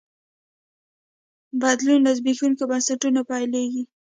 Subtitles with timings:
[1.61, 3.83] بدلون له زبېښونکو بنسټونو پیلېږي.